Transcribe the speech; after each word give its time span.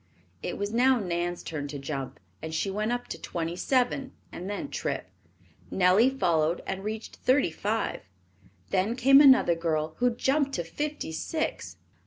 It 0.41 0.57
was 0.57 0.73
now 0.73 0.97
Nan's 0.97 1.43
turn 1.43 1.67
to 1.67 1.77
jump 1.77 2.19
and 2.41 2.55
she 2.55 2.71
went 2.71 2.91
up 2.91 3.05
to 3.09 3.21
twenty 3.21 3.55
seven 3.55 4.13
and 4.31 4.49
then 4.49 4.69
tripped. 4.71 5.11
Nellie 5.69 6.09
followed 6.09 6.63
and 6.65 6.83
reached 6.83 7.17
thirty 7.17 7.51
five. 7.51 8.01
Then 8.71 8.95
came 8.95 9.21
another 9.21 9.53
girl 9.53 9.93
who 9.99 10.09
jumped 10.09 10.53
to 10.53 10.63
fifty 10.63 11.11
six. 11.11 11.77